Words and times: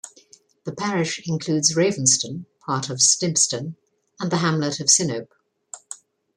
The 0.63 0.71
parish 0.71 1.21
includes 1.27 1.75
Ravenstone, 1.75 2.47
part 2.65 2.89
of 2.89 2.97
Snibston 3.03 3.75
and 4.19 4.31
the 4.31 4.37
hamlet 4.37 4.79
of 4.79 4.87
Sinope. 4.89 5.31